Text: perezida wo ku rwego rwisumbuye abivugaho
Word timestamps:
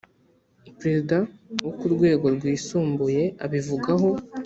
perezida 0.79 1.17
wo 1.63 1.71
ku 1.77 1.85
rwego 1.93 2.25
rwisumbuye 2.35 3.23
abivugaho 3.45 4.09